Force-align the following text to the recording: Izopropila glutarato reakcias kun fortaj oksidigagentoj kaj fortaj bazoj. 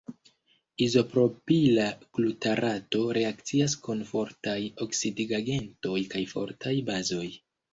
Izopropila 0.85 1.85
glutarato 2.19 3.03
reakcias 3.19 3.77
kun 3.85 4.03
fortaj 4.13 4.57
oksidigagentoj 4.87 5.99
kaj 6.17 6.25
fortaj 6.37 6.75
bazoj. 6.91 7.31